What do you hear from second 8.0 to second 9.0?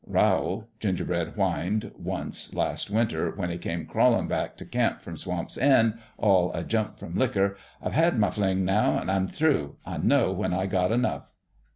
my fling, now,